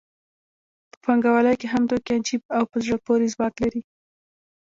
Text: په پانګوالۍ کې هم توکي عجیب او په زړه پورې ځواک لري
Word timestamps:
په 0.91 0.97
پانګوالۍ 1.03 1.55
کې 1.59 1.67
هم 1.73 1.83
توکي 1.89 2.11
عجیب 2.17 2.41
او 2.55 2.63
په 2.71 2.77
زړه 2.83 2.97
پورې 3.05 3.31
ځواک 3.33 3.53
لري 3.63 3.81